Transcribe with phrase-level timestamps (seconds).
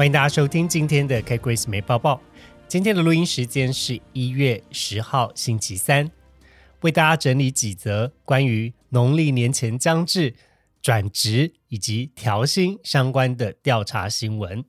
[0.00, 2.22] 欢迎大家收听今天的 K Grace 没报报。
[2.66, 6.10] 今天的录音时间是一月十号星期三，
[6.80, 10.34] 为大家整理几则关于农历年前将至、
[10.80, 14.64] 转职以及调薪相关的调查新闻。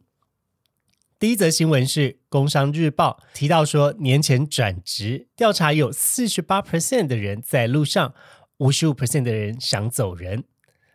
[1.17, 8.13] 第一则新闻是《工商日报》提到说，年前转职调查有四十八 percent 的人在路上，
[8.58, 10.44] 五十五 percent 的人想走人。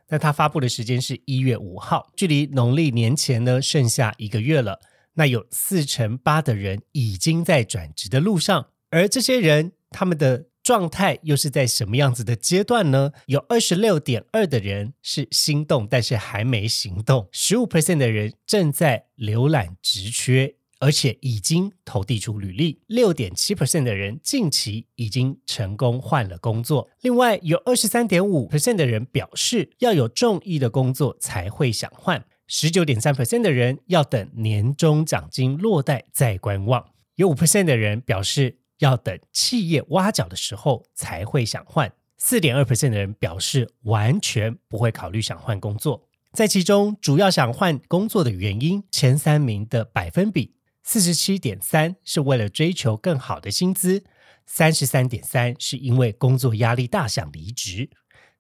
[0.09, 4.81] 那它发布的时间是一月五号，距离农历年前呢剩下一个月了。
[5.15, 13.13] 那有四成八的人已经在转职的路上，而这些人他们的状态又是在什么样子的阶段呢？
[13.27, 20.57] 有二十六点二的人是心动，但是还没行动；十五 percent 的人正在浏览职缺。
[20.79, 26.91] 而且已经投递出履历，六点七 percent 的人近期已经成功换了工作。
[27.01, 46.09] 另外，有二十三点五 percent 的人表示要有中意的工作才会想换，十九点三 percent 的人要等年终奖金落袋再观望，有五 percent 的人表示要等企业挖角的时候才会想换，四点二 percent 的人表示完全不会考虑想换工作。
[46.33, 50.56] 在其中，主要想换工作的原因，前三名的百分比。
[50.89, 54.05] 四十七点三是为了追求更好的薪资，
[54.47, 57.91] 三十三点三是因为工作压力大想离职，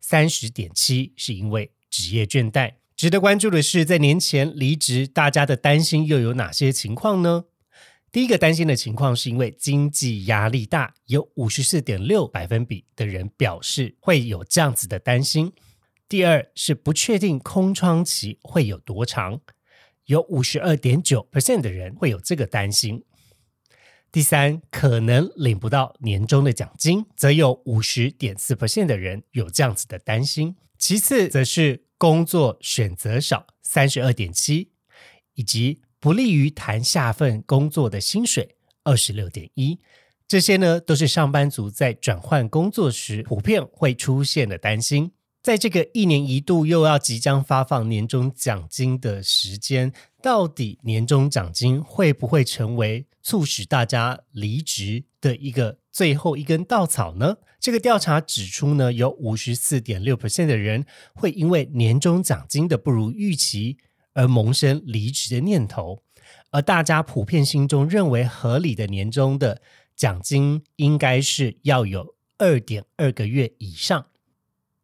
[0.00, 2.74] 三十点七是因为职业倦怠。
[2.94, 7.46] 值得关注的是，在年前离职，大家的担心又有哪些情况呢？
[8.12, 15.52] 第一个担心的情况是因为经济压力大，有五十四点六百分比的人表示会有这样子的担心。
[16.08, 19.40] 第二是不确定空窗期会有多长。
[20.06, 23.04] 有五十二点九 percent 的人会有这个担心。
[24.10, 30.56] 第三，可能领不到年终的奖金，则有五十点四 percent 的人有这样子的担心。
[30.78, 34.70] 其次，则是工作选择少，三十二点七，
[35.34, 39.80] 以及不利于谈下份工作的薪水，二十六点一。
[40.28, 45.12] 这些呢，都是上班族在转换工作时普遍会出现的担心。
[45.46, 57.36] 在这个一年一度又要即将发放年终奖金的时间，到底年终奖金会不会成为促使大家离职的一个最后一根稻草呢？
[57.60, 63.76] 这个调查指出呢，有五十四点六 percent 的人会因为年终奖金的不如预期
[64.14, 66.02] 而萌生离职的念头，
[66.50, 69.62] 而大家普遍心中认为合理的年终的
[69.94, 74.06] 奖金应该是要有二点二个月以上。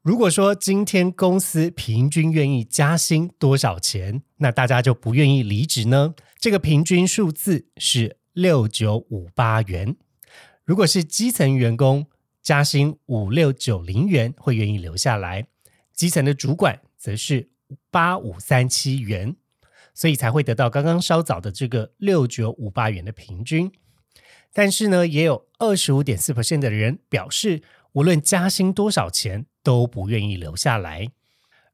[0.03, 6.17] 如果说今天公司平均愿意加薪多少钱，那大家就不愿意离职呢？
[6.41, 9.95] 这个平均数字是六九五八元。
[10.65, 12.09] 如果是基层员工
[12.43, 15.45] 加薪五六九零元，会愿意留下来；
[15.95, 17.51] 基层的主管则是
[17.93, 19.37] 八五三七元，
[19.95, 23.71] 所以才会得到刚刚稍早的这个六九五八元的平均。
[24.53, 27.63] 但是呢，也有二十五点四 percent 的人表示。
[27.92, 31.08] 无论加薪多少钱，都不愿意留下来。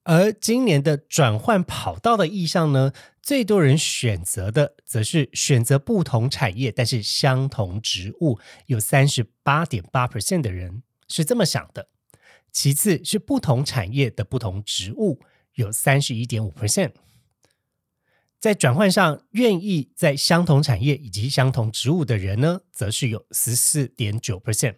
[0.05, 2.93] 而今年的转换跑道的意向呢，
[3.23, 11.89] 最多人选择的则是选择不同产业，但是相同职务，有三十八点八 percent 的人是这么想的。
[12.51, 15.21] 其次是不同产业的不同职务，
[15.55, 16.93] 有三十一点五 percent。
[18.41, 24.77] 在转换上，愿意在相同产业以及相同职务的人呢，则是有十四点九 percent。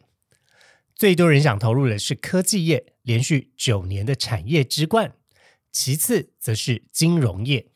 [1.01, 5.15] 最多人想投入的是科技业，连续九年的产业之冠。
[5.73, 7.69] 其次则是金融业。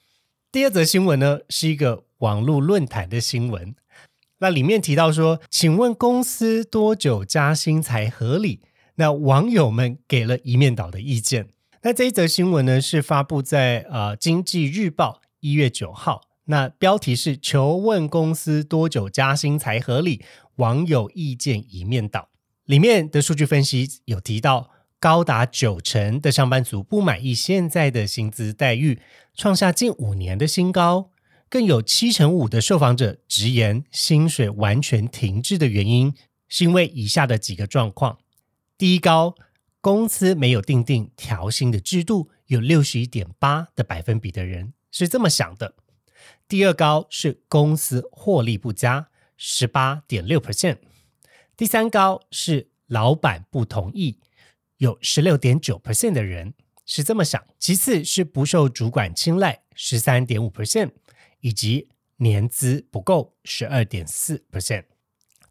[0.53, 3.75] 第二则新闻呢，是一个网络论坛的新闻。
[4.41, 8.61] 那里面提到说，请问公司多久加薪才合理？
[8.97, 11.49] 那网友们给了一面倒的意见。
[11.81, 16.21] 那这一则新闻呢，是发布在呃经济日报一月九号。
[16.45, 20.23] 那标题是求问公司多久加薪才合理？
[20.57, 22.29] 网友意见一面倒。
[22.65, 29.01] 里面的数据分析有提到，高达九成的上班族不满意现在的薪资待遇，
[29.35, 31.11] 创下近五年的新高。
[31.51, 36.15] 更有七成五的受访者直言，薪水完全停滞的原因
[36.49, 38.19] 是因为以下的几个状况：
[38.79, 39.35] 第一，高
[39.83, 45.75] 公司没有定定调薪的制度，有六十一点八的百分比的人是这么想的；
[46.49, 50.79] 第二高是公司获利不佳，十八点六 percent。
[51.57, 54.19] 第三高是老板不同意，
[54.79, 56.55] 有十六点九 percent 的人
[56.85, 57.43] 是这么想。
[57.59, 60.91] 其次是不受主管青睐，十三点五 percent，
[61.41, 64.85] 以及年资不够，十二点四 percent。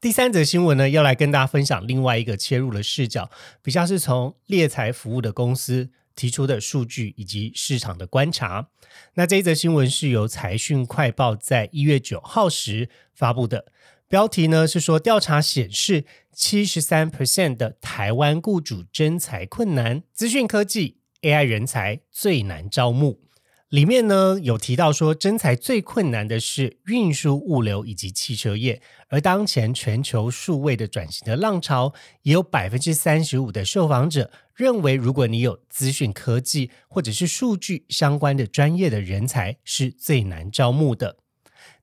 [0.01, 5.91] 第三则新闻呢，要来跟大家分享另外一个切入的视角，比较是从猎财服务的公司。
[6.15, 8.69] 提出的数据以及市场的观察。
[9.15, 13.65] 那这一则新闻是由财讯快报在一月九号时发布的，
[14.13, 23.21] 标题呢是说调查显示，七十三 percent 的台湾雇主征才困难，资讯科技 AI 人才最难招募。
[23.69, 41.17] 里面呢有提到说，征才最困难的是运输、物流以及汽车业，而当前全球数位的转型的浪潮，也有百分之三十五的受访者认为，如果你有资讯科技或者是数据相关的专业的人才，是最难招募的。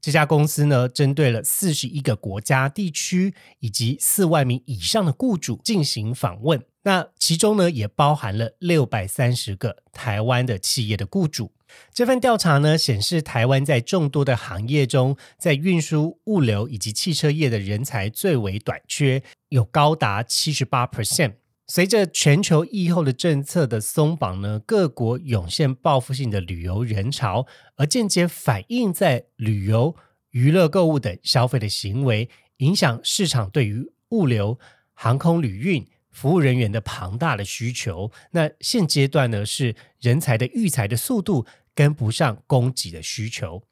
[0.00, 11.52] 这家公司呢，针对了四十一个国家地区以及四万名以上的雇主进行访问，那其中呢，也包含了六百三十个台湾的企业的雇主。
[11.94, 21.34] 这份调查呢显示，台湾在众多的行业中，在运输、物流以及汽车业的人才最为短缺，有高达七十八 percent。
[21.72, 27.46] 随着全球疫后的政策的松绑呢，各国涌现报复性的旅游人潮，
[27.76, 29.94] 而间接反映在旅游、
[30.30, 34.58] 娱乐、购物等消费的行为，影响市场对于物流、
[34.94, 35.86] 航空旅运。
[36.10, 43.62] 服务人员的庞大的需求，那现阶段呢是人才的育才的速度跟不上供给的需求。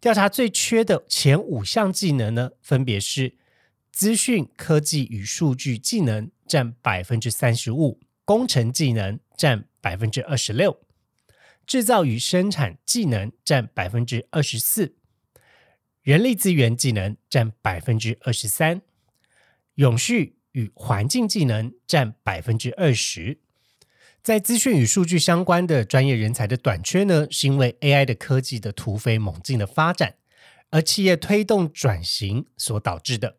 [0.00, 3.34] 调查最缺的前五项技能呢，分别是
[3.90, 10.80] 资讯科技与数据技能占百分之三十五，工程技能占百分之二十六，
[11.66, 14.94] 制造与生产技能占百分之二十四，
[16.02, 18.82] 人力资源技能占百分之二十三，
[19.74, 20.36] 永续。
[20.54, 23.40] 与环境技能占百分之二十，
[24.22, 30.14] 在资讯与数据相关的专业人才的短缺呢，是因为 AI 的科技的突飞猛进的发展，
[30.70, 33.36] 而企业推动转型所导致的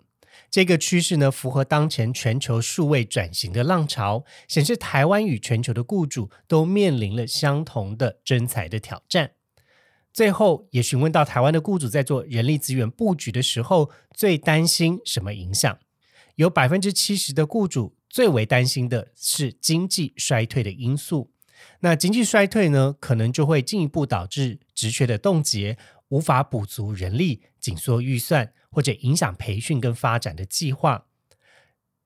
[0.55, 9.31] 这个趋势呢，符合当前全球数位转型的浪潮，显示台湾与全球的雇主都面临了相同的征才的挑战。
[10.13, 15.77] 最后也询问到台湾的雇主在做人力资源布局的时候，最担心什么影响？
[16.35, 21.33] 有百分之七十的雇主最为担心的是经济衰退的因素。
[21.81, 25.77] 那经济衰退呢，可能就会进一步导致职缺的冻结，
[26.07, 31.05] 无法补足人力，紧缩预算，或者影响培训跟发展的计划。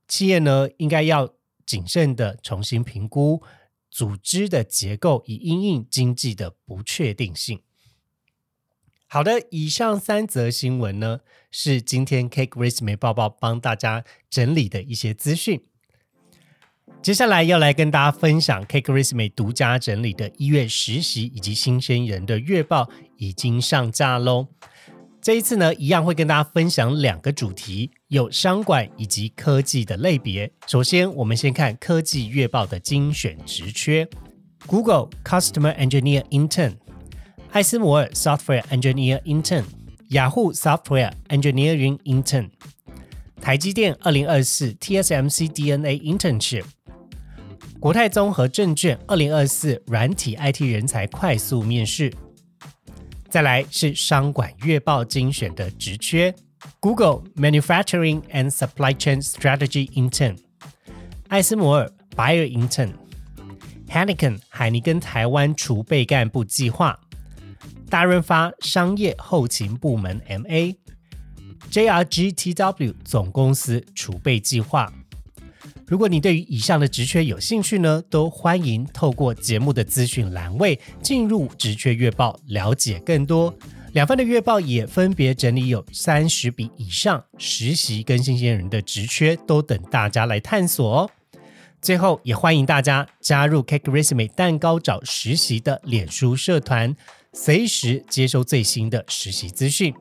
[0.08, 1.34] 企业呢，应该要
[1.66, 3.42] 谨慎的重新评估
[3.90, 7.62] 组织的结构，以因应经济的不确定性。
[9.08, 15.66] 好的，以上三则新闻呢，是今天 Cake Resume 报报帮大家整理的一些资讯。
[17.02, 24.50] 接下来要来跟大家分享 Cake Resume 独家整理的一月实习以及新鲜人的月报已经上架喽。
[25.30, 30.52] 这一次呢，一样会跟大家分享两个主题，有商管以及科技的类别。
[30.66, 34.10] 首先，我们先看科技月报的精选职缺
[34.66, 36.74] ：Google Customer Engineer Intern。
[37.52, 39.66] 艾斯摩尔 Software Engineer Intern、
[40.08, 42.50] 雅虎 Software Engineering Intern、
[43.40, 46.64] 台积电二零二四 TSMC DNA Internship、
[47.80, 52.12] 国泰综合证券二零二四软体 IT 人才快速面试。
[53.30, 56.34] 再来是商管月报精选的职缺
[56.80, 60.36] ：Google Manufacturing and Supply Chain Strategy Intern、
[61.28, 62.94] 艾斯摩尔 Buyer Intern、
[63.88, 67.00] Heineken 海尼根台湾储备干部计划。
[67.88, 70.20] 大润发商业后勤部门
[71.70, 74.92] MA，JRGTW 总公司储备计划。
[75.90, 83.52] 如果你对于以上的职缺有兴趣呢，都欢迎透过节目的资讯栏位进入职缺月报了解更多。
[83.94, 91.10] 两份的月报也分别整理有三十笔以上实习跟新鲜人的职缺，都等大家来探索哦。
[91.82, 96.96] 最后也欢迎大家加入 Cake Resume 蛋糕找实习的脸书社团。
[97.34, 99.92] 随时接收最新的实习资讯，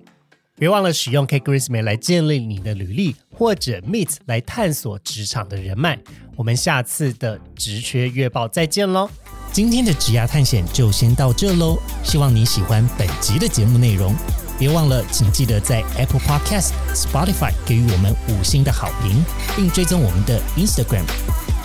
[0.58, 5.96] 别忘了使用 K Christmas 来建立你的履历，或者 Meet 来探索职场的人脉。
[6.34, 9.08] 我们下次的职缺月报再见喽！
[9.52, 14.12] 今天的职涯探险就先到这喽，希望你喜欢本集的节目内容。
[14.58, 19.24] 别忘了，请记得在 Apple Podcast、Spotify 给予我们五星的好评，
[19.54, 21.04] 并追踪我们的 Instagram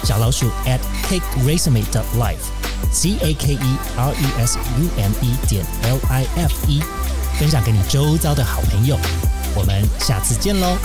[0.03, 2.45] 小老鼠 at Take Resume 的 Life。
[2.91, 6.79] C A K E R E S U M E 点 L I F E，
[7.39, 8.97] 分享给你周遭的好朋友。
[9.55, 10.77] 我们下次见喽！